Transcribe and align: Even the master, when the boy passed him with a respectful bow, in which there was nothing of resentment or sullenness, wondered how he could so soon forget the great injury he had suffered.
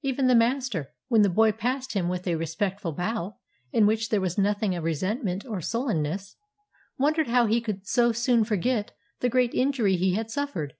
Even 0.00 0.26
the 0.26 0.34
master, 0.34 0.94
when 1.08 1.20
the 1.20 1.28
boy 1.28 1.52
passed 1.52 1.92
him 1.92 2.08
with 2.08 2.26
a 2.26 2.36
respectful 2.36 2.92
bow, 2.92 3.36
in 3.74 3.84
which 3.86 4.08
there 4.08 4.22
was 4.22 4.38
nothing 4.38 4.74
of 4.74 4.82
resentment 4.84 5.44
or 5.44 5.60
sullenness, 5.60 6.36
wondered 6.96 7.28
how 7.28 7.44
he 7.44 7.60
could 7.60 7.86
so 7.86 8.10
soon 8.10 8.42
forget 8.42 8.92
the 9.20 9.28
great 9.28 9.52
injury 9.52 9.96
he 9.98 10.14
had 10.14 10.30
suffered. 10.30 10.76